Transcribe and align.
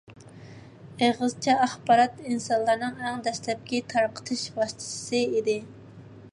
ئېغىزچە 1.07 1.57
ئاخبارات 1.65 2.17
ئىنسانلارنىڭ 2.31 2.97
ئەڭ 3.09 3.21
دەسلەپكى 3.29 3.85
تارقىتىش 3.95 4.47
ۋاسىتىسى 4.59 5.25
ئىدى. 5.29 5.59